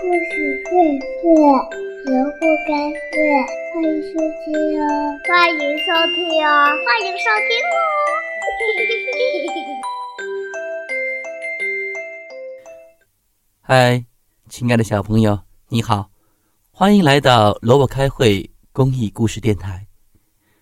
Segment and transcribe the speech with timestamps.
[0.00, 0.70] 故事会
[1.20, 1.26] 睡，
[2.06, 2.70] 人不该
[3.10, 3.18] 睡。
[3.74, 4.82] 欢迎收听哦，
[5.26, 6.46] 欢迎收听哦，
[6.86, 7.74] 欢迎收听哦。
[13.60, 14.04] 嗨，
[14.48, 16.10] 亲爱的小朋友，你好，
[16.70, 19.84] 欢迎来到萝卜开会公益故事电台。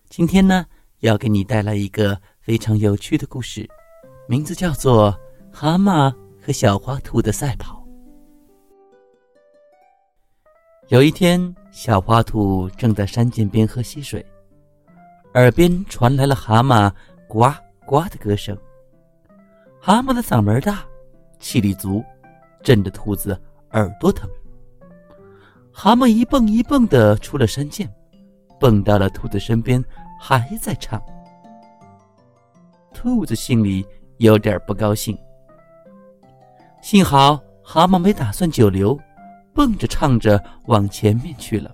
[0.08, 0.64] 今天呢，
[1.00, 3.68] 要给你带来一个非常有趣的故事，
[4.28, 5.12] 名字叫做
[5.54, 6.10] 《蛤蟆
[6.40, 7.74] 和小花兔的赛跑》。
[10.88, 14.24] 有一天，小花兔正在山涧边喝溪水，
[15.34, 16.88] 耳边传来了蛤蟆
[17.26, 17.52] 呱
[17.84, 18.56] 呱的歌声。
[19.80, 20.84] 蛤蟆的嗓门大，
[21.40, 22.04] 气力足，
[22.62, 23.36] 震得兔子
[23.72, 24.30] 耳朵疼。
[25.72, 27.88] 蛤蟆一蹦一蹦的出了山涧，
[28.60, 29.84] 蹦到了兔子身边，
[30.20, 31.02] 还在唱。
[32.94, 33.84] 兔子心里
[34.18, 35.18] 有点不高兴，
[36.80, 38.96] 幸好蛤蟆没打算久留。
[39.56, 41.72] 蹦着唱着往前面去了。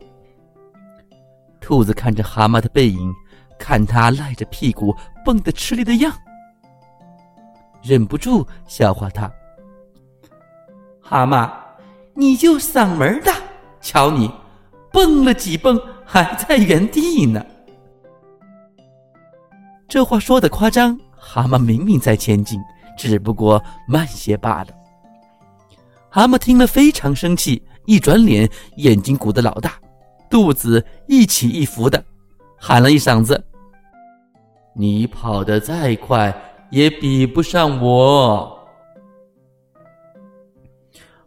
[1.60, 3.12] 兔子看着蛤蟆的背影，
[3.58, 6.12] 看他赖着屁股蹦得吃力的样，
[7.82, 9.30] 忍不住笑话他
[11.02, 11.50] ：“蛤蟆，
[12.14, 13.34] 你就嗓门大，
[13.80, 14.32] 瞧你，
[14.92, 17.44] 蹦了几蹦还在原地呢。”
[19.88, 22.60] 这话说的夸张，蛤蟆明明在前进，
[22.96, 24.68] 只不过慢些罢了。
[26.08, 27.60] 蛤蟆听了非常生气。
[27.86, 29.80] 一转脸，眼睛鼓得老大，
[30.30, 32.02] 肚子一起一伏的，
[32.56, 33.42] 喊了一嗓子
[34.74, 36.34] ：“你跑得再快，
[36.70, 38.58] 也比不上我。”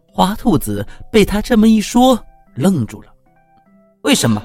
[0.08, 2.18] 花兔子被他这么一说，
[2.54, 3.12] 愣住了。
[4.02, 4.42] 为什么？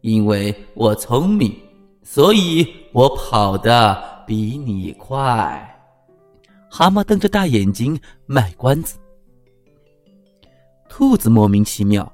[0.00, 1.54] 因为我聪明，
[2.02, 5.70] 所以我跑得比你快。
[6.70, 8.96] 蛤蟆瞪着大眼睛卖关子。
[10.96, 12.10] 兔子莫名其妙：“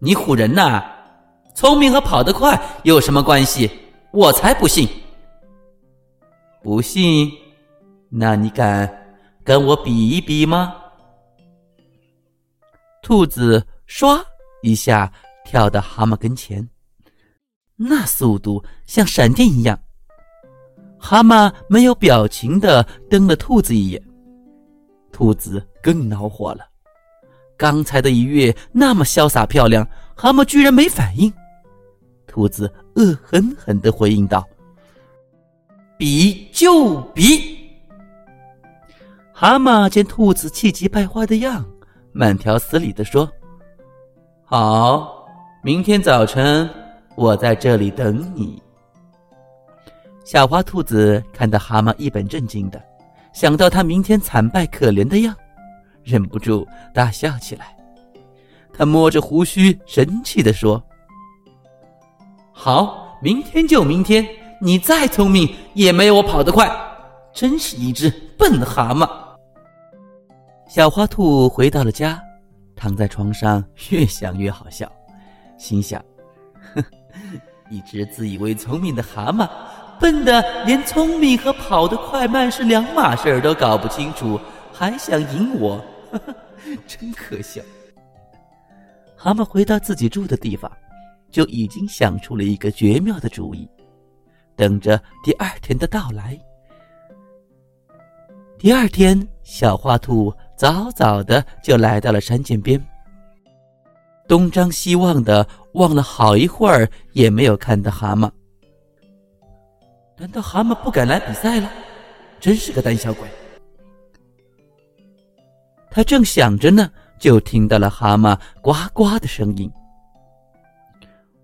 [0.00, 0.84] 你唬人呐！
[1.54, 3.70] 聪明和跑得快有什么关系？
[4.12, 4.86] 我才不信！
[6.62, 7.32] 不信？
[8.10, 8.86] 那你敢
[9.42, 10.76] 跟我比一比吗？”
[13.02, 14.22] 兔子唰
[14.60, 15.10] 一下
[15.46, 16.68] 跳到蛤蟆跟前，
[17.76, 19.80] 那速度像闪电一样。
[20.98, 24.02] 蛤蟆没有表情的瞪了兔子一眼，
[25.10, 26.75] 兔子更恼火了。
[27.56, 31.32] 刚才的一跃那么潇洒漂亮，蛤蟆居然没反应。
[32.26, 34.46] 兔子恶狠狠地回应道
[35.96, 37.58] ：“比就比。”
[39.32, 41.64] 蛤蟆见兔子气急败坏的样，
[42.12, 43.30] 慢条斯理地说
[44.44, 45.26] ：“好，
[45.62, 46.68] 明天早晨
[47.14, 48.62] 我在这里等你。”
[50.24, 52.82] 小花兔子看到蛤蟆一本正经的，
[53.32, 55.34] 想到他明天惨败可怜的样。
[56.06, 57.76] 忍不住大笑起来，
[58.72, 60.80] 他摸着胡须，神气地说
[62.54, 64.24] ：“好，明天就明天，
[64.62, 66.70] 你再聪明也没有我跑得快，
[67.32, 68.08] 真是一只
[68.38, 69.10] 笨蛤蟆。”
[70.70, 72.22] 小花兔回到了家，
[72.76, 74.90] 躺在床上，越想越好笑，
[75.58, 76.00] 心想
[76.72, 76.84] ：“哼，
[77.68, 79.48] 一只自以为聪明的蛤蟆，
[79.98, 84.38] 笨的连聪明和跑得快慢是两码事儿都搞不清楚，
[84.72, 85.84] 还想赢我。”
[86.86, 87.62] 真可笑！
[89.16, 90.70] 蛤蟆回到自己住的地方，
[91.30, 93.68] 就已经想出了一个绝妙的主意，
[94.54, 96.38] 等着第二天的到来。
[98.58, 102.82] 第二天，小花兔早早的就来到了山涧边，
[104.28, 108.30] 东张西望的望了好一会儿，也没有看到蛤蟆。
[110.18, 111.70] 难道蛤蟆不敢来比赛了？
[112.40, 113.28] 真是个胆小鬼！
[115.96, 119.72] 他正想着呢，就听到了蛤蟆呱呱的声音。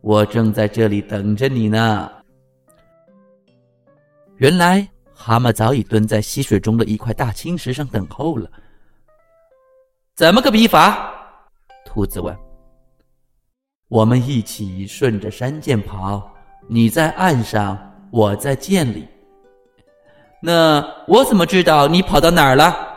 [0.02, 2.12] 我正在这里等着你呢。
[4.36, 8.46] 原来蛤蟆早已蹲在溪水中的一块大青石上等候了。
[10.14, 11.10] 怎么个比法？
[11.86, 12.36] 兔子问。
[13.88, 16.30] 我们一起顺着山涧跑，
[16.68, 17.78] 你在岸上，
[18.10, 19.08] 我在涧里。
[20.42, 22.91] 那我怎么知道你跑到哪儿了？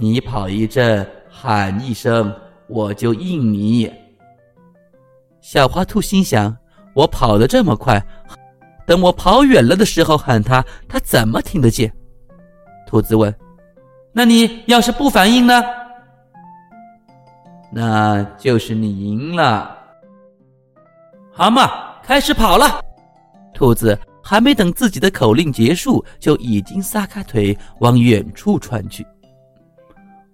[0.00, 2.32] 你跑一阵，喊一声，
[2.68, 3.92] 我就应你。
[5.40, 6.56] 小花兔心想：
[6.94, 8.00] 我跑得这么快，
[8.86, 11.92] 等我跑远了的时候喊他，他怎么听得见？
[12.86, 13.34] 兔子问
[14.14, 15.62] ：“那你要是不反应呢？”
[17.72, 19.76] 那就是你赢了。
[21.32, 21.68] 蛤蟆
[22.04, 22.80] 开始跑了。
[23.52, 29.04] 兔子还没等自己的口令结束，就已经撒开腿往远处窜去。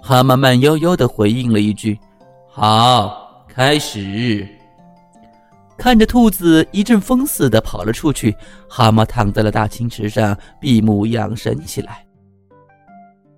[0.06, 1.98] 蛤蟆慢悠悠地回应了一句
[2.46, 4.46] ：“好，开始。”
[5.78, 8.36] 看着兔子一阵风似的跑了出去，
[8.68, 12.04] 蛤蟆躺在了大青池上，闭目养神起来。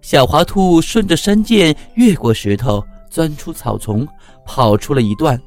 [0.01, 4.05] 小滑兔顺着山涧越过石头，钻出草丛，
[4.45, 5.41] 跑出了一段，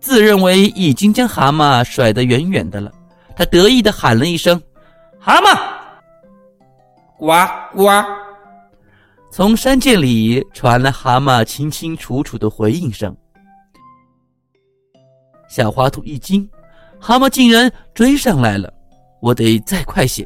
[0.00, 2.90] 自认为已经将蛤蟆甩得远远的了。
[3.36, 4.58] 他得意地喊了一声
[5.20, 5.58] ：“蛤蟆，
[7.18, 7.26] 呱
[7.76, 7.84] 呱！”
[9.36, 13.12] 从山涧里传来蛤蟆清清楚楚的回应声。
[15.48, 16.48] 小花兔一惊，
[17.00, 18.72] 蛤蟆竟然追上来了，
[19.20, 20.24] 我得再快些。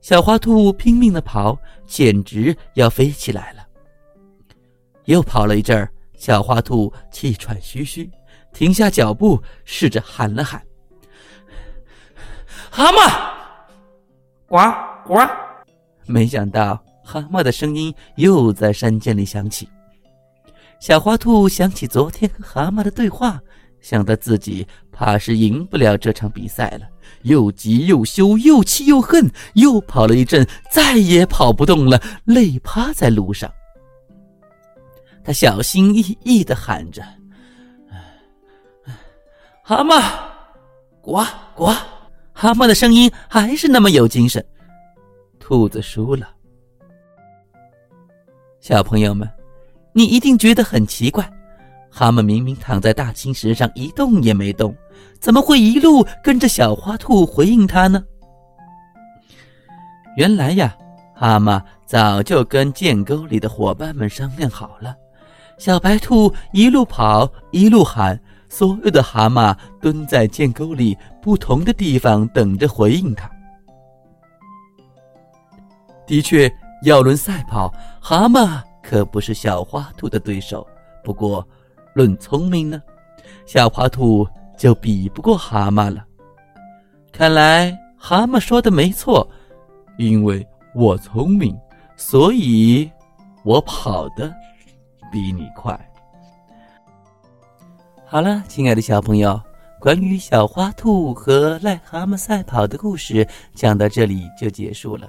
[0.00, 3.66] 小花兔拼命的跑，简直要飞起来了。
[5.06, 8.08] 又跑了一阵儿，小花兔气喘吁吁，
[8.52, 10.62] 停下脚步，试着喊了喊
[12.70, 13.10] ：“蛤蟆，
[14.46, 14.58] 呱
[15.08, 15.28] 呱！”
[16.06, 19.68] 没想到蛤蟆的声音又在山涧里响起。
[20.80, 23.40] 小花兔想起昨天和蛤蟆的对话。
[23.80, 26.86] 想到自己怕是赢不了这场比赛了，
[27.22, 33.52] 又急又羞，又气又恨，又跑了一阵，再也跑不动了，累趴在路上。
[35.24, 37.02] 他小心翼翼地喊着
[39.64, 40.00] ：“蛤蟆，
[41.00, 41.24] 呱
[41.56, 41.74] 呱！”
[42.32, 44.44] 蛤蟆的声音还是那么有精神。
[45.40, 46.28] 兔子输了。
[48.62, 49.28] 小朋友们，
[49.92, 51.28] 你一定觉得很奇怪。
[51.90, 54.72] 蛤蟆明明躺在大青石上一动也没动，
[55.18, 58.04] 怎么会一路跟着小花兔回应它呢？
[60.16, 60.76] 原来呀，
[61.12, 64.94] 蛤蟆早就跟涧沟里的伙伴们商量好了，
[65.58, 68.16] 小白兔一路跑一路喊，
[68.48, 73.28] 所有的蛤蟆蹲在涧沟里不同的地方等着回应它。
[76.06, 76.48] 的确，
[76.82, 80.66] 要论赛跑，蛤蟆可不是小花兔的对手。
[81.04, 81.46] 不过，
[81.94, 82.82] 论聪明呢，
[83.46, 84.26] 小花兔
[84.56, 86.04] 就比不过蛤蟆了。
[87.12, 89.28] 看来蛤蟆说的没错，
[89.96, 91.56] 因为我聪明，
[91.96, 92.90] 所以
[93.44, 94.32] 我跑得
[95.12, 95.78] 比你快。
[98.04, 99.40] 好了，亲爱的小朋友，
[99.80, 105.08] 关于小花兔和癞蛤蟆赛跑的故事讲到这里就结束了。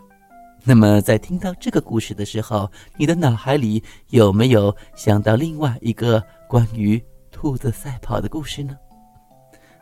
[0.66, 8.78] 那么，在听到这个故事的时候，你的脑海里有没有想到另外一个关于兔子赛跑的故事呢？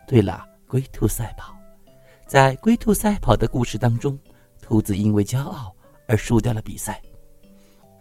[0.08, 1.56] 对了，龟兔赛跑，
[2.26, 4.18] 在龟兔赛跑的故事当中，
[4.60, 5.72] 兔子因为骄傲
[6.08, 7.00] 而输掉了比赛。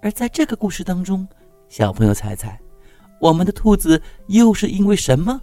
[0.01, 1.29] 而在这个故事当中，
[1.69, 2.59] 小朋友猜猜，
[3.21, 5.39] 我们的兔子又是因为什么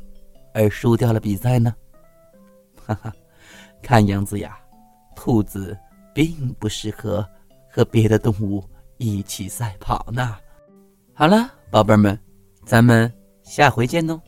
[0.55, 1.75] 而输掉了比赛呢？
[2.83, 3.13] 哈哈，
[3.83, 4.57] 看样子呀，
[5.15, 5.77] 兔子。
[6.17, 7.23] 并不适合
[7.69, 8.63] 和别的动物
[8.97, 10.35] 一起赛跑呢。
[11.13, 12.19] 好了，宝贝们，
[12.65, 13.11] 咱们
[13.43, 14.19] 下回见喽。